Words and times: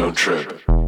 Techno 0.00 0.12
Trip. 0.14 0.79